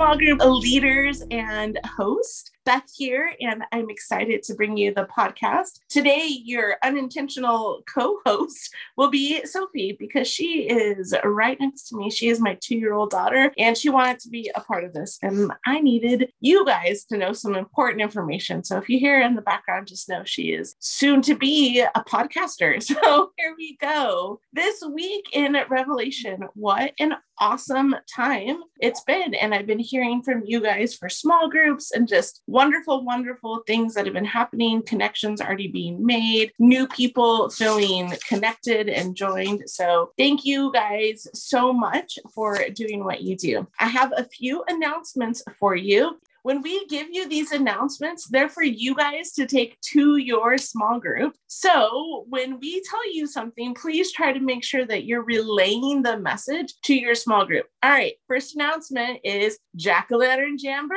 Small 0.00 0.16
group 0.16 0.40
of 0.40 0.52
leaders 0.62 1.22
and 1.30 1.78
host. 1.84 2.49
Beth 2.64 2.84
here, 2.94 3.32
and 3.40 3.62
I'm 3.72 3.88
excited 3.88 4.42
to 4.44 4.54
bring 4.54 4.76
you 4.76 4.92
the 4.92 5.06
podcast. 5.06 5.80
Today, 5.88 6.26
your 6.26 6.76
unintentional 6.82 7.82
co 7.92 8.18
host 8.26 8.74
will 8.96 9.10
be 9.10 9.44
Sophie 9.46 9.96
because 9.98 10.28
she 10.28 10.68
is 10.68 11.14
right 11.24 11.58
next 11.58 11.88
to 11.88 11.96
me. 11.96 12.10
She 12.10 12.28
is 12.28 12.40
my 12.40 12.58
two 12.60 12.76
year 12.76 12.92
old 12.92 13.10
daughter, 13.10 13.52
and 13.58 13.76
she 13.76 13.88
wanted 13.88 14.18
to 14.20 14.28
be 14.28 14.50
a 14.54 14.60
part 14.60 14.84
of 14.84 14.92
this. 14.92 15.18
And 15.22 15.52
I 15.66 15.80
needed 15.80 16.32
you 16.40 16.64
guys 16.66 17.04
to 17.04 17.16
know 17.16 17.32
some 17.32 17.54
important 17.54 18.02
information. 18.02 18.62
So 18.62 18.76
if 18.76 18.88
you 18.88 18.98
hear 18.98 19.20
in 19.20 19.34
the 19.36 19.42
background, 19.42 19.86
just 19.86 20.08
know 20.08 20.22
she 20.24 20.52
is 20.52 20.76
soon 20.80 21.22
to 21.22 21.34
be 21.34 21.80
a 21.80 22.04
podcaster. 22.04 22.80
So 23.00 23.30
here 23.38 23.54
we 23.56 23.76
go. 23.80 24.40
This 24.52 24.82
week 24.82 25.28
in 25.32 25.56
Revelation, 25.68 26.40
what 26.54 26.92
an 26.98 27.14
awesome 27.38 27.96
time 28.14 28.58
it's 28.80 29.02
been. 29.02 29.34
And 29.34 29.54
I've 29.54 29.66
been 29.66 29.78
hearing 29.78 30.22
from 30.22 30.42
you 30.44 30.60
guys 30.60 30.94
for 30.94 31.08
small 31.08 31.48
groups 31.48 31.90
and 31.90 32.06
just 32.06 32.42
wonderful, 32.50 33.04
wonderful 33.04 33.62
things 33.66 33.94
that 33.94 34.04
have 34.04 34.14
been 34.14 34.24
happening, 34.24 34.82
connections 34.82 35.40
already 35.40 35.68
being 35.68 36.04
made, 36.04 36.52
new 36.58 36.86
people 36.88 37.48
feeling 37.50 38.12
connected 38.28 38.88
and 38.88 39.14
joined. 39.14 39.62
So 39.66 40.12
thank 40.18 40.44
you 40.44 40.72
guys 40.72 41.26
so 41.34 41.72
much 41.72 42.18
for 42.34 42.58
doing 42.74 43.04
what 43.04 43.22
you 43.22 43.36
do. 43.36 43.66
I 43.78 43.86
have 43.86 44.12
a 44.16 44.24
few 44.24 44.64
announcements 44.68 45.42
for 45.58 45.76
you 45.76 46.18
when 46.42 46.62
we 46.62 46.86
give 46.86 47.08
you 47.10 47.28
these 47.28 47.52
announcements, 47.52 48.26
they're 48.28 48.48
for 48.48 48.62
you 48.62 48.94
guys 48.94 49.32
to 49.32 49.46
take 49.46 49.78
to 49.92 50.16
your 50.16 50.56
small 50.56 50.98
group. 50.98 51.34
So 51.48 52.24
when 52.28 52.58
we 52.60 52.82
tell 52.88 53.12
you 53.12 53.26
something, 53.26 53.74
please 53.74 54.12
try 54.12 54.32
to 54.32 54.40
make 54.40 54.64
sure 54.64 54.86
that 54.86 55.04
you're 55.04 55.24
relaying 55.24 56.02
the 56.02 56.18
message 56.18 56.74
to 56.84 56.94
your 56.94 57.14
small 57.14 57.44
group. 57.44 57.66
All 57.82 57.90
right, 57.90 58.14
first 58.26 58.54
announcement 58.54 59.20
is 59.22 59.58
Jack 59.76 60.08
o' 60.12 60.16
Lantern 60.16 60.56
Jamboree. 60.58 60.96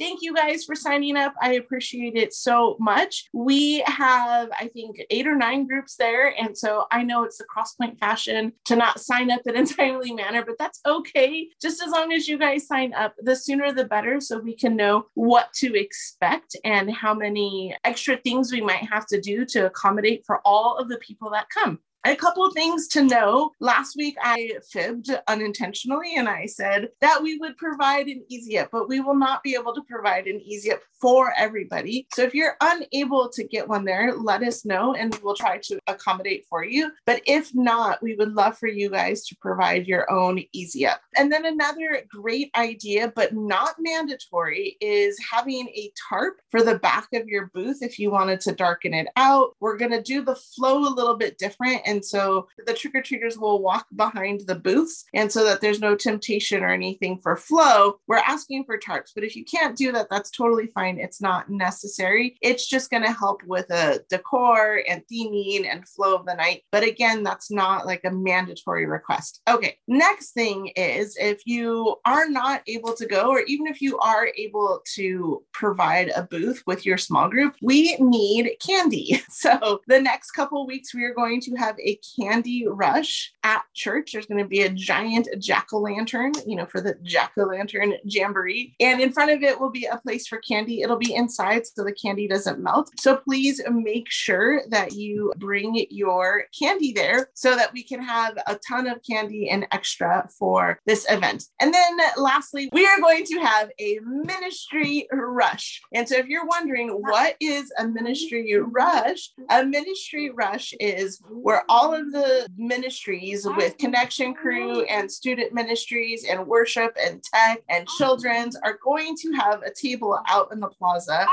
Thank 0.00 0.22
you 0.22 0.34
guys 0.34 0.64
for 0.64 0.74
signing 0.74 1.18
up. 1.18 1.34
I 1.42 1.52
appreciate 1.56 2.16
it 2.16 2.32
so 2.32 2.74
much. 2.80 3.28
We 3.34 3.80
have, 3.80 4.48
I 4.58 4.68
think, 4.68 4.96
eight 5.10 5.26
or 5.26 5.36
nine 5.36 5.66
groups 5.66 5.96
there. 5.96 6.34
And 6.40 6.56
so 6.56 6.86
I 6.90 7.02
know 7.02 7.24
it's 7.24 7.36
the 7.36 7.44
Crosspoint 7.44 7.98
fashion 7.98 8.54
to 8.64 8.76
not 8.76 8.98
sign 8.98 9.30
up 9.30 9.42
in 9.44 9.58
a 9.58 9.66
timely 9.76 10.14
manner, 10.14 10.42
but 10.42 10.56
that's 10.58 10.80
okay. 10.86 11.50
Just 11.60 11.82
as 11.82 11.90
long 11.90 12.14
as 12.14 12.26
you 12.26 12.38
guys 12.38 12.66
sign 12.66 12.94
up, 12.94 13.14
the 13.18 13.36
sooner 13.36 13.74
the 13.74 13.84
better, 13.84 14.22
so 14.22 14.38
we 14.38 14.56
can 14.56 14.74
know 14.74 15.04
what 15.12 15.52
to 15.56 15.78
expect 15.78 16.56
and 16.64 16.90
how 16.90 17.12
many 17.12 17.76
extra 17.84 18.16
things 18.16 18.50
we 18.50 18.62
might 18.62 18.88
have 18.90 19.04
to 19.08 19.20
do 19.20 19.44
to 19.44 19.66
accommodate 19.66 20.22
for 20.24 20.40
all 20.46 20.78
of 20.78 20.88
the 20.88 20.98
people 20.98 21.28
that 21.28 21.50
come 21.50 21.78
a 22.04 22.16
couple 22.16 22.44
of 22.44 22.54
things 22.54 22.88
to 22.88 23.02
know. 23.02 23.52
Last 23.60 23.96
week 23.96 24.16
I 24.22 24.52
fibbed 24.70 25.10
unintentionally 25.28 26.16
and 26.16 26.28
I 26.28 26.46
said 26.46 26.88
that 27.00 27.22
we 27.22 27.36
would 27.38 27.56
provide 27.56 28.06
an 28.06 28.24
easy 28.28 28.58
up, 28.58 28.70
but 28.72 28.88
we 28.88 29.00
will 29.00 29.14
not 29.14 29.42
be 29.42 29.54
able 29.54 29.74
to 29.74 29.82
provide 29.82 30.26
an 30.26 30.40
easy 30.40 30.72
up 30.72 30.80
for 31.00 31.32
everybody. 31.36 32.06
So 32.14 32.22
if 32.22 32.34
you're 32.34 32.56
unable 32.60 33.28
to 33.30 33.44
get 33.44 33.68
one 33.68 33.84
there, 33.84 34.14
let 34.14 34.42
us 34.42 34.64
know 34.64 34.94
and 34.94 35.18
we'll 35.22 35.34
try 35.34 35.58
to 35.58 35.78
accommodate 35.86 36.46
for 36.48 36.64
you. 36.64 36.92
But 37.06 37.22
if 37.26 37.54
not, 37.54 38.02
we 38.02 38.14
would 38.14 38.32
love 38.32 38.58
for 38.58 38.68
you 38.68 38.90
guys 38.90 39.26
to 39.26 39.36
provide 39.36 39.86
your 39.86 40.10
own 40.10 40.42
easy 40.52 40.86
up. 40.86 41.00
And 41.16 41.32
then 41.32 41.46
another 41.46 42.02
great 42.10 42.50
idea, 42.56 43.12
but 43.14 43.34
not 43.34 43.76
mandatory, 43.78 44.76
is 44.80 45.18
having 45.30 45.68
a 45.68 45.92
tarp 46.08 46.40
for 46.50 46.62
the 46.62 46.78
back 46.78 47.08
of 47.14 47.28
your 47.28 47.46
booth 47.54 47.82
if 47.82 47.98
you 47.98 48.10
wanted 48.10 48.40
to 48.42 48.52
darken 48.52 48.94
it 48.94 49.08
out. 49.16 49.56
We're 49.60 49.78
going 49.78 49.92
to 49.92 50.02
do 50.02 50.22
the 50.22 50.36
flow 50.36 50.80
a 50.80 50.94
little 50.94 51.16
bit 51.16 51.38
different 51.38 51.82
and 51.90 52.04
so 52.04 52.46
the 52.66 52.72
trick 52.72 52.94
or 52.94 53.02
treaters 53.02 53.36
will 53.36 53.60
walk 53.60 53.86
behind 53.96 54.42
the 54.46 54.54
booths. 54.54 55.04
And 55.12 55.30
so 55.30 55.44
that 55.44 55.60
there's 55.60 55.80
no 55.80 55.96
temptation 55.96 56.62
or 56.62 56.70
anything 56.70 57.18
for 57.20 57.36
flow, 57.36 57.96
we're 58.06 58.18
asking 58.18 58.64
for 58.64 58.78
tarps. 58.78 59.10
But 59.14 59.24
if 59.24 59.34
you 59.34 59.44
can't 59.44 59.76
do 59.76 59.90
that, 59.92 60.08
that's 60.08 60.30
totally 60.30 60.68
fine. 60.68 60.98
It's 60.98 61.20
not 61.20 61.50
necessary. 61.50 62.36
It's 62.42 62.68
just 62.68 62.90
going 62.90 63.02
to 63.02 63.12
help 63.12 63.42
with 63.44 63.68
a 63.70 64.00
decor 64.08 64.82
and 64.88 65.02
theming 65.12 65.66
and 65.66 65.88
flow 65.88 66.14
of 66.14 66.26
the 66.26 66.34
night. 66.34 66.62
But 66.70 66.84
again, 66.84 67.24
that's 67.24 67.50
not 67.50 67.86
like 67.86 68.04
a 68.04 68.10
mandatory 68.10 68.86
request. 68.86 69.40
Okay. 69.48 69.76
Next 69.88 70.30
thing 70.30 70.68
is 70.76 71.16
if 71.18 71.42
you 71.44 71.96
are 72.04 72.28
not 72.28 72.62
able 72.68 72.94
to 72.94 73.06
go, 73.06 73.30
or 73.30 73.40
even 73.40 73.66
if 73.66 73.80
you 73.82 73.98
are 73.98 74.28
able 74.36 74.80
to 74.94 75.42
provide 75.52 76.12
a 76.14 76.22
booth 76.22 76.62
with 76.66 76.86
your 76.86 76.98
small 76.98 77.28
group, 77.28 77.56
we 77.62 77.96
need 77.98 78.52
candy. 78.64 79.22
So 79.40 79.80
the 79.86 80.00
next 80.00 80.32
couple 80.32 80.66
weeks, 80.66 80.94
we 80.94 81.04
are 81.04 81.14
going 81.14 81.40
to 81.42 81.54
have 81.54 81.76
a 81.82 81.98
candy 82.18 82.66
rush 82.66 83.32
at 83.42 83.62
church. 83.74 84.12
There's 84.12 84.26
going 84.26 84.42
to 84.42 84.48
be 84.48 84.62
a 84.62 84.70
giant 84.70 85.28
jack 85.38 85.68
o' 85.72 85.78
lantern, 85.78 86.32
you 86.46 86.56
know, 86.56 86.66
for 86.66 86.80
the 86.80 86.94
jack 87.02 87.32
o' 87.38 87.44
lantern 87.44 87.94
jamboree. 88.04 88.74
And 88.80 89.00
in 89.00 89.12
front 89.12 89.30
of 89.30 89.42
it 89.42 89.58
will 89.58 89.70
be 89.70 89.86
a 89.86 89.98
place 89.98 90.26
for 90.26 90.38
candy. 90.38 90.82
It'll 90.82 90.96
be 90.96 91.14
inside 91.14 91.66
so 91.66 91.84
the 91.84 91.92
candy 91.92 92.28
doesn't 92.28 92.60
melt. 92.60 92.90
So 92.98 93.16
please 93.16 93.60
make 93.70 94.10
sure 94.10 94.62
that 94.70 94.92
you 94.92 95.32
bring 95.36 95.86
your 95.90 96.44
candy 96.58 96.92
there 96.92 97.30
so 97.34 97.56
that 97.56 97.72
we 97.72 97.82
can 97.82 98.02
have 98.02 98.36
a 98.46 98.58
ton 98.68 98.86
of 98.86 99.00
candy 99.08 99.48
and 99.50 99.66
extra 99.72 100.28
for 100.38 100.78
this 100.86 101.06
event. 101.10 101.44
And 101.60 101.72
then 101.72 101.98
lastly, 102.16 102.68
we 102.72 102.86
are 102.86 103.00
going 103.00 103.24
to 103.24 103.40
have 103.40 103.70
a 103.78 103.98
ministry 104.02 105.08
rush. 105.12 105.80
And 105.94 106.08
so 106.08 106.16
if 106.16 106.26
you're 106.26 106.46
wondering 106.46 106.88
what 106.88 107.36
is 107.40 107.72
a 107.78 107.86
ministry 107.86 108.54
rush, 108.60 109.30
a 109.50 109.64
ministry 109.64 110.30
rush 110.30 110.74
is 110.80 111.20
where 111.30 111.64
all 111.70 111.94
of 111.94 112.10
the 112.10 112.48
ministries 112.56 113.46
with 113.56 113.78
Connection 113.78 114.34
Crew 114.34 114.82
and 114.82 115.10
student 115.10 115.54
ministries 115.54 116.26
and 116.28 116.44
worship 116.44 116.96
and 117.00 117.22
tech 117.22 117.60
and 117.68 117.86
children's 117.96 118.56
are 118.56 118.76
going 118.84 119.16
to 119.18 119.32
have 119.34 119.62
a 119.62 119.72
table 119.72 120.18
out 120.28 120.48
in 120.50 120.58
the 120.58 120.66
plaza. 120.66 121.24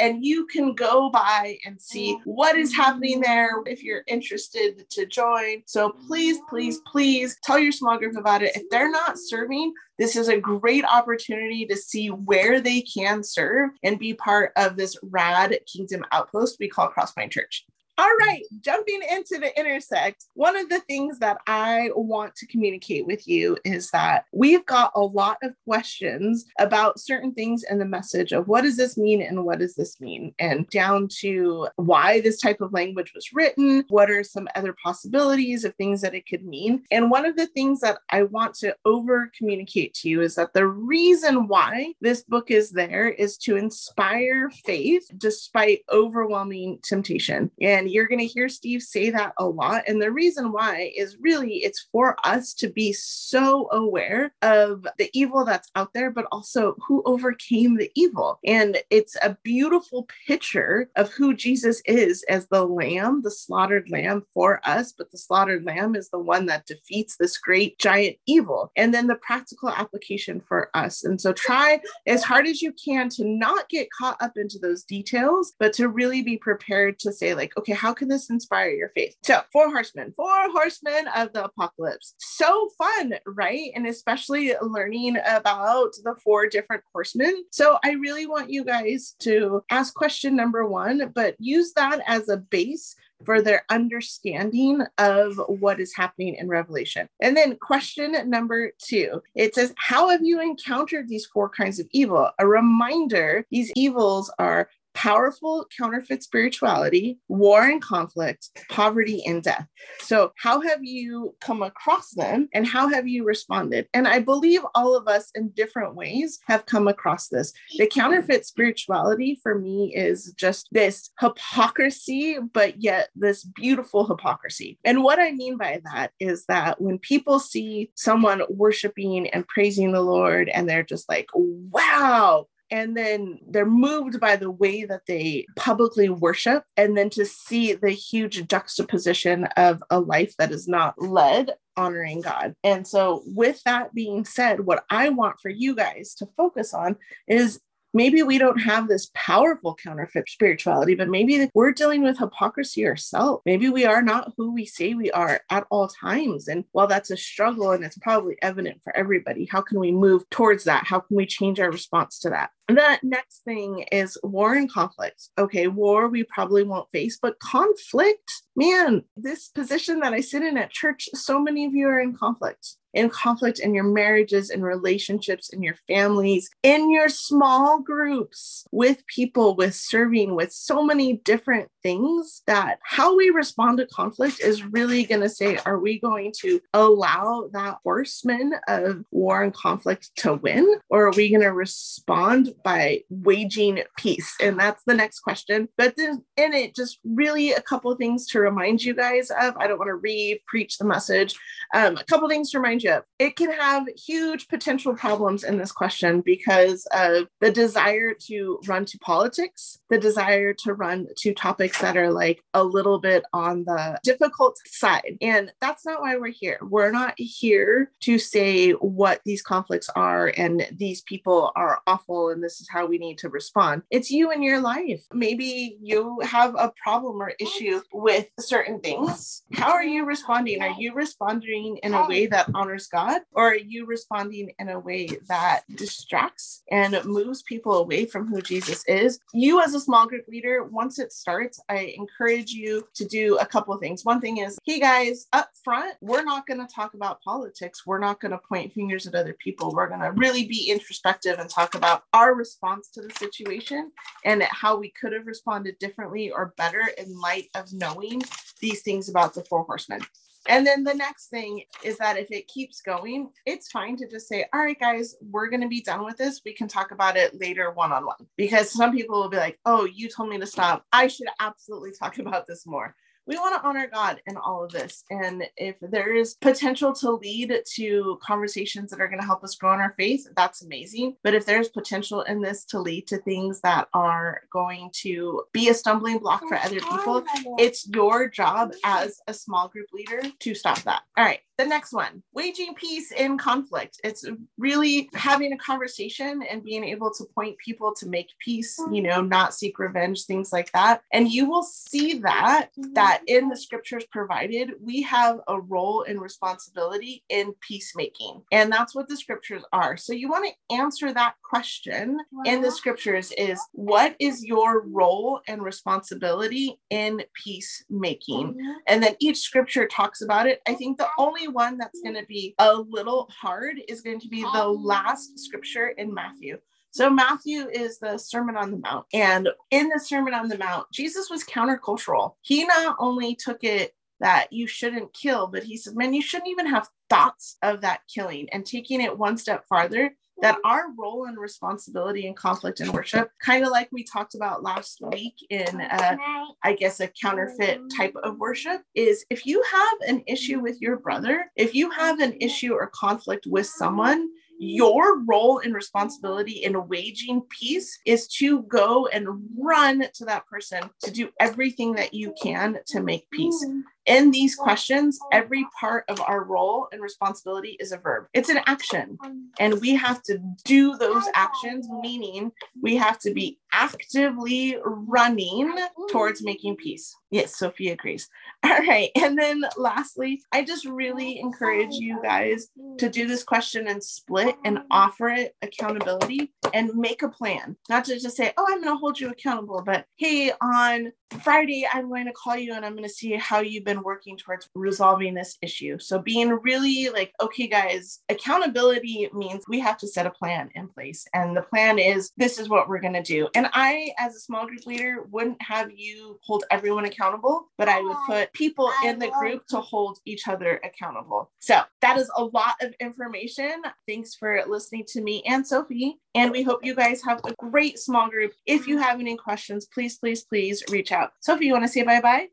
And 0.00 0.24
you 0.24 0.46
can 0.46 0.74
go 0.74 1.10
by 1.10 1.58
and 1.64 1.80
see 1.80 2.18
what 2.24 2.56
is 2.56 2.74
happening 2.74 3.22
mm-hmm. 3.22 3.30
there 3.30 3.62
if 3.66 3.84
you're 3.84 4.02
interested 4.08 4.84
to 4.90 5.06
join. 5.06 5.62
So 5.66 5.90
please, 6.08 6.38
please, 6.48 6.78
mm-hmm. 6.78 6.90
please 6.90 7.36
tell 7.44 7.60
your 7.60 7.70
small 7.70 7.96
group 7.96 8.16
about 8.16 8.42
it. 8.42 8.56
If 8.56 8.68
they're 8.70 8.90
not 8.90 9.16
serving, 9.16 9.74
this 9.96 10.16
is 10.16 10.28
a 10.28 10.40
great 10.40 10.84
opportunity 10.84 11.66
to 11.66 11.76
see 11.76 12.08
where 12.08 12.60
they 12.60 12.80
can 12.80 13.22
serve 13.22 13.70
and 13.84 13.96
be 13.96 14.14
part 14.14 14.52
of 14.56 14.76
this 14.76 14.96
rad 15.02 15.56
kingdom 15.72 16.04
outpost 16.10 16.56
we 16.58 16.68
call 16.68 16.90
Crosspoint 16.90 17.30
Church. 17.30 17.64
All 17.96 18.10
right, 18.18 18.42
jumping 18.60 19.02
into 19.08 19.38
the 19.38 19.56
intersect, 19.56 20.24
one 20.34 20.56
of 20.56 20.68
the 20.68 20.80
things 20.80 21.20
that 21.20 21.38
I 21.46 21.90
want 21.94 22.34
to 22.36 22.46
communicate 22.46 23.06
with 23.06 23.28
you 23.28 23.56
is 23.64 23.88
that 23.92 24.24
we've 24.32 24.66
got 24.66 24.90
a 24.96 25.00
lot 25.00 25.38
of 25.44 25.52
questions 25.62 26.44
about 26.58 26.98
certain 26.98 27.32
things 27.32 27.64
in 27.70 27.78
the 27.78 27.84
message 27.84 28.32
of 28.32 28.48
what 28.48 28.62
does 28.62 28.76
this 28.76 28.96
mean 28.96 29.22
and 29.22 29.44
what 29.44 29.60
does 29.60 29.76
this 29.76 30.00
mean, 30.00 30.34
and 30.40 30.68
down 30.70 31.06
to 31.20 31.68
why 31.76 32.20
this 32.20 32.40
type 32.40 32.60
of 32.60 32.72
language 32.72 33.12
was 33.14 33.32
written, 33.32 33.84
what 33.90 34.10
are 34.10 34.24
some 34.24 34.48
other 34.56 34.74
possibilities 34.82 35.64
of 35.64 35.72
things 35.76 36.00
that 36.00 36.16
it 36.16 36.26
could 36.26 36.44
mean. 36.44 36.82
And 36.90 37.12
one 37.12 37.24
of 37.24 37.36
the 37.36 37.46
things 37.46 37.78
that 37.80 37.98
I 38.10 38.24
want 38.24 38.54
to 38.56 38.74
over 38.84 39.30
communicate 39.38 39.94
to 39.94 40.08
you 40.08 40.20
is 40.20 40.34
that 40.34 40.52
the 40.52 40.66
reason 40.66 41.46
why 41.46 41.92
this 42.00 42.24
book 42.24 42.50
is 42.50 42.70
there 42.70 43.08
is 43.08 43.36
to 43.38 43.56
inspire 43.56 44.50
faith 44.50 45.08
despite 45.16 45.82
overwhelming 45.92 46.80
temptation. 46.82 47.52
And 47.60 47.83
and 47.84 47.92
you're 47.92 48.08
going 48.08 48.20
to 48.20 48.26
hear 48.26 48.48
Steve 48.48 48.80
say 48.80 49.10
that 49.10 49.34
a 49.38 49.44
lot. 49.44 49.82
And 49.86 50.00
the 50.00 50.10
reason 50.10 50.52
why 50.52 50.90
is 50.96 51.18
really 51.20 51.56
it's 51.56 51.86
for 51.92 52.16
us 52.24 52.54
to 52.54 52.68
be 52.68 52.94
so 52.94 53.68
aware 53.72 54.32
of 54.40 54.86
the 54.96 55.10
evil 55.12 55.44
that's 55.44 55.70
out 55.76 55.92
there, 55.92 56.10
but 56.10 56.26
also 56.32 56.76
who 56.86 57.02
overcame 57.04 57.76
the 57.76 57.90
evil. 57.94 58.38
And 58.42 58.78
it's 58.88 59.16
a 59.22 59.36
beautiful 59.42 60.08
picture 60.26 60.88
of 60.96 61.12
who 61.12 61.34
Jesus 61.34 61.82
is 61.84 62.24
as 62.30 62.48
the 62.48 62.64
lamb, 62.64 63.20
the 63.20 63.30
slaughtered 63.30 63.90
lamb 63.90 64.24
for 64.32 64.62
us. 64.64 64.94
But 64.96 65.10
the 65.10 65.18
slaughtered 65.18 65.64
lamb 65.64 65.94
is 65.94 66.08
the 66.08 66.18
one 66.18 66.46
that 66.46 66.64
defeats 66.64 67.18
this 67.18 67.36
great 67.36 67.78
giant 67.78 68.16
evil. 68.26 68.72
And 68.76 68.94
then 68.94 69.08
the 69.08 69.16
practical 69.16 69.68
application 69.68 70.40
for 70.40 70.70
us. 70.72 71.04
And 71.04 71.20
so 71.20 71.34
try 71.34 71.80
as 72.06 72.24
hard 72.24 72.46
as 72.46 72.62
you 72.62 72.72
can 72.72 73.10
to 73.10 73.24
not 73.26 73.68
get 73.68 73.90
caught 73.90 74.16
up 74.22 74.32
into 74.36 74.58
those 74.58 74.84
details, 74.84 75.52
but 75.58 75.74
to 75.74 75.88
really 75.88 76.22
be 76.22 76.38
prepared 76.38 76.98
to 77.00 77.12
say, 77.12 77.34
like, 77.34 77.54
okay, 77.58 77.73
how 77.74 77.92
can 77.92 78.08
this 78.08 78.30
inspire 78.30 78.70
your 78.70 78.90
faith? 78.90 79.16
So, 79.22 79.40
four 79.52 79.70
horsemen, 79.70 80.12
four 80.16 80.50
horsemen 80.50 81.08
of 81.14 81.32
the 81.32 81.44
apocalypse. 81.44 82.14
So 82.18 82.70
fun, 82.78 83.14
right? 83.26 83.70
And 83.74 83.86
especially 83.86 84.52
learning 84.60 85.16
about 85.26 85.92
the 86.02 86.14
four 86.22 86.46
different 86.46 86.82
horsemen. 86.92 87.44
So, 87.50 87.78
I 87.84 87.92
really 87.92 88.26
want 88.26 88.50
you 88.50 88.64
guys 88.64 89.14
to 89.20 89.62
ask 89.70 89.94
question 89.94 90.36
number 90.36 90.66
one, 90.66 91.12
but 91.14 91.36
use 91.38 91.72
that 91.74 92.00
as 92.06 92.28
a 92.28 92.36
base 92.36 92.94
for 93.24 93.40
their 93.40 93.64
understanding 93.70 94.82
of 94.98 95.40
what 95.48 95.80
is 95.80 95.94
happening 95.94 96.34
in 96.34 96.48
Revelation. 96.48 97.08
And 97.20 97.36
then 97.36 97.56
question 97.56 98.16
number 98.28 98.72
two 98.78 99.22
it 99.34 99.54
says, 99.54 99.74
How 99.76 100.08
have 100.08 100.22
you 100.22 100.40
encountered 100.40 101.08
these 101.08 101.26
four 101.26 101.48
kinds 101.48 101.78
of 101.78 101.86
evil? 101.92 102.30
A 102.38 102.46
reminder 102.46 103.46
these 103.50 103.72
evils 103.74 104.32
are 104.38 104.68
powerful 104.94 105.66
counterfeit 105.76 106.22
spirituality, 106.22 107.18
war 107.28 107.64
and 107.64 107.82
conflict, 107.82 108.48
poverty 108.70 109.22
and 109.26 109.42
death. 109.42 109.66
So, 110.00 110.32
how 110.38 110.60
have 110.60 110.82
you 110.82 111.34
come 111.40 111.62
across 111.62 112.10
them 112.12 112.48
and 112.54 112.66
how 112.66 112.88
have 112.88 113.06
you 113.06 113.24
responded? 113.24 113.88
And 113.92 114.08
I 114.08 114.20
believe 114.20 114.60
all 114.74 114.96
of 114.96 115.08
us 115.08 115.30
in 115.34 115.50
different 115.50 115.94
ways 115.94 116.38
have 116.46 116.66
come 116.66 116.88
across 116.88 117.28
this. 117.28 117.52
The 117.76 117.86
counterfeit 117.86 118.46
spirituality 118.46 119.40
for 119.42 119.58
me 119.58 119.92
is 119.94 120.32
just 120.36 120.68
this 120.72 121.10
hypocrisy, 121.20 122.38
but 122.52 122.82
yet 122.82 123.08
this 123.14 123.44
beautiful 123.44 124.06
hypocrisy. 124.06 124.78
And 124.84 125.02
what 125.02 125.18
I 125.18 125.32
mean 125.32 125.56
by 125.56 125.80
that 125.84 126.12
is 126.20 126.46
that 126.46 126.80
when 126.80 126.98
people 126.98 127.38
see 127.38 127.90
someone 127.94 128.42
worshiping 128.48 129.28
and 129.30 129.46
praising 129.46 129.92
the 129.92 130.02
Lord 130.02 130.48
and 130.48 130.68
they're 130.68 130.82
just 130.82 131.08
like, 131.08 131.26
wow, 131.34 132.46
and 132.74 132.96
then 132.96 133.38
they're 133.46 133.64
moved 133.64 134.18
by 134.18 134.34
the 134.34 134.50
way 134.50 134.82
that 134.84 135.02
they 135.06 135.46
publicly 135.54 136.08
worship 136.08 136.64
and 136.76 136.98
then 136.98 137.08
to 137.08 137.24
see 137.24 137.72
the 137.72 137.90
huge 137.90 138.48
juxtaposition 138.48 139.44
of 139.56 139.80
a 139.90 140.00
life 140.00 140.34
that 140.40 140.50
is 140.50 140.66
not 140.66 141.00
led 141.00 141.52
honoring 141.76 142.20
God. 142.20 142.54
And 142.64 142.84
so 142.84 143.22
with 143.26 143.62
that 143.64 143.94
being 143.94 144.24
said, 144.24 144.66
what 144.66 144.82
I 144.90 145.10
want 145.10 145.36
for 145.40 145.50
you 145.50 145.76
guys 145.76 146.14
to 146.16 146.26
focus 146.36 146.74
on 146.74 146.96
is 147.28 147.60
maybe 147.92 148.24
we 148.24 148.38
don't 148.38 148.58
have 148.58 148.88
this 148.88 149.08
powerful 149.14 149.76
counterfeit 149.76 150.28
spirituality, 150.28 150.96
but 150.96 151.08
maybe 151.08 151.48
we're 151.54 151.70
dealing 151.70 152.02
with 152.02 152.18
hypocrisy 152.18 152.88
ourselves. 152.88 153.40
Maybe 153.46 153.68
we 153.68 153.84
are 153.84 154.02
not 154.02 154.32
who 154.36 154.52
we 154.52 154.66
say 154.66 154.94
we 154.94 155.12
are 155.12 155.40
at 155.48 155.64
all 155.70 155.86
times. 155.86 156.48
And 156.48 156.64
while 156.72 156.88
that's 156.88 157.12
a 157.12 157.16
struggle 157.16 157.70
and 157.70 157.84
it's 157.84 157.98
probably 157.98 158.36
evident 158.42 158.80
for 158.82 158.94
everybody, 158.96 159.46
how 159.48 159.60
can 159.62 159.78
we 159.78 159.92
move 159.92 160.28
towards 160.30 160.64
that? 160.64 160.88
How 160.88 160.98
can 160.98 161.16
we 161.16 161.24
change 161.24 161.60
our 161.60 161.70
response 161.70 162.18
to 162.18 162.30
that? 162.30 162.50
The 162.68 162.98
next 163.02 163.42
thing 163.44 163.84
is 163.92 164.16
war 164.22 164.54
and 164.54 164.70
conflict. 164.70 165.28
Okay, 165.36 165.66
war 165.66 166.08
we 166.08 166.24
probably 166.24 166.62
won't 166.62 166.90
face, 166.92 167.18
but 167.20 167.38
conflict, 167.38 168.42
man, 168.56 169.04
this 169.16 169.48
position 169.48 170.00
that 170.00 170.14
I 170.14 170.20
sit 170.20 170.42
in 170.42 170.56
at 170.56 170.70
church, 170.70 171.08
so 171.12 171.38
many 171.38 171.66
of 171.66 171.74
you 171.74 171.88
are 171.88 172.00
in 172.00 172.16
conflict 172.16 172.76
in 172.94 173.10
conflict 173.10 173.58
in 173.58 173.74
your 173.74 173.84
marriages 173.84 174.50
and 174.50 174.62
relationships 174.62 175.50
in 175.50 175.62
your 175.62 175.76
families 175.86 176.48
in 176.62 176.90
your 176.90 177.08
small 177.08 177.80
groups 177.80 178.64
with 178.70 179.06
people 179.06 179.54
with 179.56 179.74
serving 179.74 180.34
with 180.34 180.52
so 180.52 180.82
many 180.82 181.14
different 181.18 181.68
things 181.82 182.42
that 182.46 182.78
how 182.82 183.16
we 183.16 183.30
respond 183.30 183.78
to 183.78 183.86
conflict 183.86 184.40
is 184.40 184.64
really 184.64 185.04
going 185.04 185.20
to 185.20 185.28
say 185.28 185.58
are 185.66 185.78
we 185.78 185.98
going 185.98 186.32
to 186.40 186.60
allow 186.72 187.48
that 187.52 187.76
horseman 187.84 188.54
of 188.68 189.04
war 189.10 189.42
and 189.42 189.52
conflict 189.54 190.10
to 190.16 190.34
win 190.34 190.78
or 190.88 191.08
are 191.08 191.12
we 191.12 191.28
going 191.28 191.42
to 191.42 191.52
respond 191.52 192.53
by 192.62 193.02
waging 193.10 193.82
peace? 193.96 194.34
And 194.40 194.58
that's 194.58 194.84
the 194.84 194.94
next 194.94 195.20
question. 195.20 195.68
But 195.76 195.94
then 195.96 196.24
in 196.36 196.52
it 196.52 196.76
just 196.76 196.98
really 197.04 197.52
a 197.52 197.62
couple 197.62 197.94
things 197.96 198.26
to 198.28 198.40
remind 198.40 198.82
you 198.82 198.94
guys 198.94 199.30
of. 199.30 199.56
I 199.56 199.66
don't 199.66 199.78
want 199.78 199.88
to 199.88 199.96
re 199.96 200.40
preach 200.46 200.78
the 200.78 200.84
message. 200.84 201.34
Um, 201.74 201.96
a 201.96 202.04
couple 202.04 202.28
things 202.28 202.50
to 202.50 202.58
remind 202.58 202.84
relationship, 202.84 203.06
it 203.18 203.36
can 203.36 203.52
have 203.52 203.86
huge 203.96 204.48
potential 204.48 204.94
problems 204.94 205.44
in 205.44 205.58
this 205.58 205.72
question 205.72 206.20
because 206.20 206.86
of 206.92 207.26
the 207.40 207.50
desire 207.50 208.14
to 208.26 208.60
run 208.66 208.84
to 208.86 208.98
politics, 208.98 209.78
the 209.90 209.98
desire 209.98 210.52
to 210.52 210.74
run 210.74 211.06
to 211.18 211.32
topics 211.34 211.80
that 211.80 211.96
are 211.96 212.10
like 212.10 212.42
a 212.54 212.62
little 212.62 212.98
bit 212.98 213.24
on 213.32 213.64
the 213.64 213.98
difficult 214.02 214.58
side. 214.66 215.16
And 215.20 215.52
that's 215.60 215.86
not 215.86 216.00
why 216.00 216.16
we're 216.16 216.28
here. 216.28 216.58
We're 216.62 216.90
not 216.90 217.14
here 217.16 217.90
to 218.00 218.18
say 218.18 218.72
what 218.72 219.20
these 219.24 219.42
conflicts 219.42 219.88
are 219.94 220.32
and 220.36 220.66
these 220.72 221.02
people 221.02 221.52
are 221.56 221.80
awful 221.86 222.30
and 222.30 222.42
this 222.44 222.60
is 222.60 222.68
how 222.70 222.86
we 222.86 222.98
need 222.98 223.18
to 223.18 223.28
respond. 223.28 223.82
It's 223.90 224.10
you 224.10 224.30
and 224.30 224.44
your 224.44 224.60
life. 224.60 225.02
Maybe 225.12 225.78
you 225.80 226.20
have 226.22 226.54
a 226.56 226.72
problem 226.82 227.20
or 227.20 227.32
issue 227.40 227.80
with 227.92 228.26
certain 228.38 228.80
things. 228.80 229.42
How 229.52 229.72
are 229.72 229.84
you 229.84 230.04
responding? 230.04 230.62
Are 230.62 230.74
you 230.78 230.94
responding 230.94 231.78
in 231.82 231.94
a 231.94 232.06
way 232.06 232.26
that 232.26 232.50
honors 232.54 232.86
God? 232.86 233.22
Or 233.32 233.48
are 233.52 233.56
you 233.56 233.86
responding 233.86 234.52
in 234.58 234.68
a 234.68 234.78
way 234.78 235.08
that 235.28 235.62
distracts 235.74 236.62
and 236.70 237.02
moves 237.04 237.42
people 237.42 237.78
away 237.78 238.04
from 238.04 238.28
who 238.28 238.42
Jesus 238.42 238.84
is? 238.86 239.18
You, 239.32 239.62
as 239.62 239.74
a 239.74 239.80
small 239.80 240.06
group 240.06 240.26
leader, 240.28 240.64
once 240.64 240.98
it 240.98 241.12
starts, 241.12 241.60
I 241.68 241.94
encourage 241.96 242.50
you 242.50 242.86
to 242.94 243.04
do 243.06 243.38
a 243.38 243.46
couple 243.46 243.72
of 243.72 243.80
things. 243.80 244.04
One 244.04 244.20
thing 244.20 244.38
is, 244.38 244.58
hey 244.64 244.80
guys, 244.80 245.26
up 245.32 245.48
front, 245.64 245.94
we're 246.00 246.24
not 246.24 246.46
going 246.46 246.60
to 246.60 246.72
talk 246.72 246.94
about 246.94 247.22
politics. 247.22 247.86
We're 247.86 247.98
not 247.98 248.20
going 248.20 248.32
to 248.32 248.38
point 248.38 248.72
fingers 248.72 249.06
at 249.06 249.14
other 249.14 249.36
people. 249.42 249.72
We're 249.72 249.88
going 249.88 250.00
to 250.00 250.12
really 250.12 250.46
be 250.46 250.70
introspective 250.70 251.38
and 251.38 251.48
talk 251.48 251.74
about 251.74 252.04
our 252.12 252.33
response 252.34 252.88
to 252.90 253.02
the 253.02 253.10
situation 253.14 253.90
and 254.24 254.42
how 254.44 254.76
we 254.76 254.90
could 254.90 255.12
have 255.12 255.26
responded 255.26 255.78
differently 255.78 256.30
or 256.30 256.54
better 256.56 256.82
in 256.98 257.18
light 257.18 257.48
of 257.54 257.72
knowing 257.72 258.22
these 258.60 258.82
things 258.82 259.08
about 259.08 259.34
the 259.34 259.44
four 259.44 259.64
horsemen. 259.64 260.00
And 260.46 260.66
then 260.66 260.84
the 260.84 260.94
next 260.94 261.28
thing 261.28 261.62
is 261.82 261.96
that 261.98 262.18
if 262.18 262.30
it 262.30 262.48
keeps 262.48 262.82
going, 262.82 263.30
it's 263.46 263.70
fine 263.70 263.96
to 263.96 264.08
just 264.08 264.28
say, 264.28 264.44
all 264.52 264.60
right, 264.60 264.78
guys, 264.78 265.14
we're 265.22 265.48
going 265.48 265.62
to 265.62 265.68
be 265.68 265.80
done 265.80 266.04
with 266.04 266.18
this. 266.18 266.42
We 266.44 266.52
can 266.52 266.68
talk 266.68 266.90
about 266.90 267.16
it 267.16 267.40
later 267.40 267.70
one 267.70 267.92
on 267.92 268.04
one. 268.04 268.26
Because 268.36 268.70
some 268.70 268.92
people 268.92 269.18
will 269.18 269.30
be 269.30 269.38
like, 269.38 269.58
oh, 269.64 269.86
you 269.86 270.08
told 270.08 270.28
me 270.28 270.38
to 270.38 270.46
stop. 270.46 270.84
I 270.92 271.06
should 271.06 271.28
absolutely 271.40 271.92
talk 271.92 272.18
about 272.18 272.46
this 272.46 272.66
more 272.66 272.94
we 273.26 273.36
want 273.36 273.54
to 273.54 273.66
honor 273.66 273.88
God 273.92 274.20
in 274.26 274.36
all 274.36 274.64
of 274.64 274.72
this. 274.72 275.04
And 275.10 275.44
if 275.56 275.76
there 275.80 276.14
is 276.14 276.34
potential 276.34 276.92
to 276.94 277.12
lead 277.12 277.54
to 277.74 278.18
conversations 278.22 278.90
that 278.90 279.00
are 279.00 279.08
going 279.08 279.20
to 279.20 279.26
help 279.26 279.42
us 279.44 279.54
grow 279.54 279.74
in 279.74 279.80
our 279.80 279.94
faith, 279.96 280.26
that's 280.36 280.62
amazing. 280.62 281.16
But 281.22 281.34
if 281.34 281.46
there's 281.46 281.68
potential 281.68 282.22
in 282.22 282.40
this 282.40 282.64
to 282.66 282.80
lead 282.80 283.06
to 283.08 283.18
things 283.18 283.60
that 283.62 283.88
are 283.94 284.42
going 284.52 284.90
to 285.02 285.42
be 285.52 285.68
a 285.68 285.74
stumbling 285.74 286.18
block 286.18 286.42
for 286.48 286.56
other 286.56 286.80
people, 286.80 287.24
it's 287.58 287.88
your 287.88 288.28
job 288.28 288.72
as 288.84 289.20
a 289.26 289.34
small 289.34 289.68
group 289.68 289.86
leader 289.92 290.22
to 290.40 290.54
stop 290.54 290.80
that. 290.82 291.02
All 291.16 291.24
right. 291.24 291.40
The 291.56 291.64
next 291.64 291.92
one, 291.92 292.22
waging 292.32 292.74
peace 292.74 293.12
in 293.12 293.38
conflict. 293.38 294.00
It's 294.02 294.24
really 294.58 295.08
having 295.14 295.52
a 295.52 295.58
conversation 295.58 296.42
and 296.50 296.64
being 296.64 296.84
able 296.84 297.12
to 297.12 297.24
point 297.34 297.56
people 297.58 297.94
to 297.96 298.08
make 298.08 298.28
peace, 298.44 298.76
you 298.90 299.02
know, 299.02 299.20
not 299.20 299.54
seek 299.54 299.78
revenge, 299.78 300.24
things 300.24 300.52
like 300.52 300.72
that. 300.72 301.02
And 301.12 301.30
you 301.30 301.48
will 301.48 301.62
see 301.62 302.18
that 302.18 302.70
that 302.94 303.20
mm-hmm. 303.20 303.36
in 303.36 303.48
the 303.48 303.56
scriptures 303.56 304.04
provided, 304.10 304.72
we 304.80 305.02
have 305.02 305.40
a 305.46 305.60
role 305.60 306.04
and 306.08 306.20
responsibility 306.20 307.22
in 307.28 307.54
peacemaking. 307.60 308.42
And 308.50 308.72
that's 308.72 308.94
what 308.94 309.08
the 309.08 309.16
scriptures 309.16 309.62
are. 309.72 309.96
So 309.96 310.12
you 310.12 310.28
want 310.28 310.46
to 310.46 310.74
answer 310.74 311.12
that 311.12 311.34
question 311.42 312.18
in 312.44 312.62
the 312.62 312.70
scriptures 312.70 313.32
is 313.38 313.60
what 313.72 314.16
is 314.18 314.44
your 314.44 314.86
role 314.86 315.40
and 315.46 315.62
responsibility 315.62 316.80
in 316.90 317.22
peacemaking? 317.44 318.54
Mm-hmm. 318.54 318.72
And 318.88 319.02
then 319.02 319.14
each 319.20 319.38
scripture 319.38 319.86
talks 319.86 320.20
about 320.20 320.46
it. 320.46 320.60
I 320.66 320.74
think 320.74 320.98
the 320.98 321.08
only 321.18 321.43
only 321.44 321.54
one 321.54 321.78
that's 321.78 322.00
going 322.00 322.14
to 322.14 322.26
be 322.26 322.54
a 322.58 322.74
little 322.74 323.28
hard 323.30 323.80
is 323.88 324.00
going 324.00 324.20
to 324.20 324.28
be 324.28 324.42
the 324.42 324.64
oh. 324.64 324.80
last 324.82 325.38
scripture 325.38 325.88
in 325.88 326.12
Matthew. 326.12 326.58
So, 326.90 327.10
Matthew 327.10 327.68
is 327.68 327.98
the 327.98 328.18
Sermon 328.18 328.56
on 328.56 328.70
the 328.70 328.78
Mount. 328.78 329.06
And 329.12 329.48
in 329.70 329.88
the 329.88 329.98
Sermon 329.98 330.32
on 330.32 330.48
the 330.48 330.58
Mount, 330.58 330.86
Jesus 330.92 331.28
was 331.28 331.44
countercultural. 331.44 332.34
He 332.42 332.64
not 332.64 332.96
only 333.00 333.34
took 333.34 333.64
it 333.64 333.94
that 334.20 334.52
you 334.52 334.66
shouldn't 334.66 335.12
kill, 335.12 335.48
but 335.48 335.64
he 335.64 335.76
said, 335.76 335.96
man, 335.96 336.14
you 336.14 336.22
shouldn't 336.22 336.50
even 336.50 336.66
have 336.66 336.88
thoughts 337.10 337.56
of 337.62 337.80
that 337.80 338.02
killing. 338.12 338.48
And 338.52 338.64
taking 338.64 339.00
it 339.00 339.18
one 339.18 339.36
step 339.36 339.64
farther, 339.68 340.16
that 340.42 340.58
our 340.64 340.92
role 340.98 341.26
and 341.26 341.38
responsibility 341.38 342.26
in 342.26 342.34
conflict 342.34 342.80
and 342.80 342.92
worship, 342.92 343.30
kind 343.40 343.64
of 343.64 343.70
like 343.70 343.88
we 343.92 344.04
talked 344.04 344.34
about 344.34 344.62
last 344.62 345.00
week 345.12 345.34
in, 345.50 345.80
uh, 345.80 346.16
I 346.62 346.74
guess, 346.74 347.00
a 347.00 347.08
counterfeit 347.08 347.80
type 347.96 348.14
of 348.22 348.38
worship, 348.38 348.82
is 348.94 349.24
if 349.30 349.46
you 349.46 349.62
have 349.70 350.08
an 350.08 350.22
issue 350.26 350.60
with 350.60 350.80
your 350.80 350.98
brother, 350.98 351.46
if 351.56 351.74
you 351.74 351.90
have 351.90 352.20
an 352.20 352.34
issue 352.40 352.74
or 352.74 352.90
conflict 352.94 353.46
with 353.46 353.66
someone, 353.66 354.28
your 354.58 355.20
role 355.24 355.58
and 355.58 355.74
responsibility 355.74 356.62
in 356.64 356.86
waging 356.86 357.42
peace 357.50 357.98
is 358.06 358.28
to 358.28 358.62
go 358.62 359.06
and 359.08 359.26
run 359.58 360.06
to 360.14 360.24
that 360.24 360.46
person 360.46 360.88
to 361.02 361.10
do 361.10 361.28
everything 361.40 361.92
that 361.94 362.14
you 362.14 362.32
can 362.40 362.78
to 362.86 363.00
make 363.00 363.28
peace. 363.30 363.66
In 364.06 364.30
these 364.30 364.54
questions, 364.54 365.18
every 365.32 365.64
part 365.78 366.04
of 366.08 366.20
our 366.20 366.44
role 366.44 366.88
and 366.92 367.00
responsibility 367.00 367.76
is 367.80 367.92
a 367.92 367.96
verb. 367.96 368.26
It's 368.34 368.50
an 368.50 368.60
action. 368.66 369.18
And 369.58 369.80
we 369.80 369.94
have 369.94 370.22
to 370.24 370.38
do 370.64 370.96
those 370.96 371.24
actions, 371.34 371.88
meaning 372.02 372.52
we 372.82 372.96
have 372.96 373.18
to 373.20 373.32
be 373.32 373.58
actively 373.72 374.76
running 374.84 375.74
towards 376.10 376.42
making 376.42 376.76
peace. 376.76 377.16
Yes, 377.30 377.56
Sophie 377.56 377.90
agrees. 377.90 378.28
All 378.64 378.78
right. 378.78 379.10
And 379.16 379.38
then 379.38 379.64
lastly, 379.76 380.42
I 380.52 380.64
just 380.64 380.84
really 380.84 381.40
encourage 381.40 381.94
you 381.94 382.20
guys 382.22 382.68
to 382.98 383.08
do 383.08 383.26
this 383.26 383.42
question 383.42 383.88
and 383.88 384.02
split 384.02 384.56
and 384.64 384.80
offer 384.90 385.28
it 385.30 385.56
accountability 385.62 386.52
and 386.72 386.94
make 386.94 387.22
a 387.22 387.28
plan. 387.28 387.76
Not 387.88 388.04
to 388.06 388.20
just 388.20 388.36
say, 388.36 388.52
oh, 388.56 388.66
I'm 388.68 388.82
going 388.82 388.94
to 388.94 388.98
hold 388.98 389.18
you 389.18 389.30
accountable, 389.30 389.82
but 389.84 390.06
hey, 390.16 390.52
on 390.60 391.12
Friday, 391.42 391.86
I'm 391.92 392.08
going 392.08 392.26
to 392.26 392.32
call 392.32 392.56
you 392.56 392.74
and 392.74 392.84
I'm 392.84 392.92
going 392.92 393.08
to 393.08 393.14
see 393.14 393.32
how 393.34 393.60
you've 393.60 393.84
been 393.84 394.02
working 394.02 394.36
towards 394.36 394.68
resolving 394.74 395.34
this 395.34 395.56
issue. 395.62 395.98
So, 395.98 396.18
being 396.18 396.50
really 396.50 397.08
like, 397.10 397.32
okay, 397.40 397.66
guys, 397.66 398.20
accountability 398.28 399.28
means 399.32 399.64
we 399.68 399.80
have 399.80 399.96
to 399.98 400.08
set 400.08 400.26
a 400.26 400.30
plan 400.30 400.70
in 400.74 400.88
place. 400.88 401.26
And 401.34 401.56
the 401.56 401.62
plan 401.62 401.98
is 401.98 402.30
this 402.36 402.58
is 402.58 402.68
what 402.68 402.88
we're 402.88 403.00
going 403.00 403.14
to 403.14 403.22
do. 403.22 403.48
And 403.54 403.68
I, 403.72 404.12
as 404.18 404.34
a 404.34 404.40
small 404.40 404.66
group 404.66 404.86
leader, 404.86 405.24
wouldn't 405.30 405.60
have 405.62 405.90
you 405.94 406.38
hold 406.42 406.64
everyone 406.70 407.04
accountable, 407.04 407.70
but 407.78 407.88
I 407.88 408.00
would 408.00 408.16
put 408.26 408.52
people 408.52 408.90
in 409.04 409.18
the 409.18 409.30
group 409.40 409.66
to 409.68 409.80
hold 409.80 410.18
each 410.24 410.48
other 410.48 410.80
accountable. 410.84 411.50
So, 411.58 411.80
that 412.00 412.18
is 412.18 412.30
a 412.36 412.44
lot 412.44 412.74
of 412.80 412.94
information. 413.00 413.82
Thanks 414.06 414.34
for 414.34 414.62
listening 414.66 415.04
to 415.08 415.22
me 415.22 415.42
and 415.46 415.66
Sophie. 415.66 416.18
And 416.34 416.50
we 416.50 416.62
hope 416.62 416.84
you 416.84 416.94
guys 416.94 417.22
have 417.22 417.40
a 417.44 417.54
great 417.54 417.98
small 417.98 418.28
group. 418.28 418.52
If 418.66 418.88
you 418.88 418.98
have 418.98 419.20
any 419.20 419.36
questions, 419.36 419.86
please, 419.86 420.18
please, 420.18 420.44
please 420.44 420.82
reach 420.90 421.12
out. 421.24 421.32
Sophie, 421.40 421.66
you 421.66 421.72
want 421.72 421.84
to 421.84 421.88
say 421.88 422.02
bye 422.02 422.20
bye? 422.20 422.48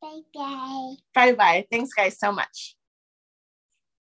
Bye 0.00 0.20
bye. 0.34 0.94
Bye 1.14 1.32
bye. 1.32 1.66
Thanks, 1.70 1.92
guys, 1.92 2.18
so 2.18 2.32
much. 2.32 2.75